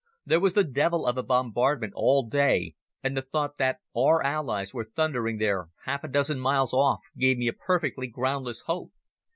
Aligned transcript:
There 0.25 0.39
was 0.39 0.55
the 0.55 0.63
devil 0.63 1.05
of 1.05 1.15
a 1.15 1.21
bombardment 1.21 1.93
all 1.95 2.27
day, 2.27 2.73
and 3.03 3.15
the 3.15 3.21
thought 3.21 3.59
that 3.59 3.77
our 3.95 4.23
Allies 4.23 4.73
were 4.73 4.83
thundering 4.95 5.37
there 5.37 5.69
half 5.85 6.03
a 6.03 6.07
dozen 6.07 6.39
miles 6.39 6.73
off 6.73 7.01
gave 7.19 7.37
me 7.37 7.47
a 7.47 7.53
perfectly 7.53 8.07
groundless 8.07 8.61
hope. 8.61 8.93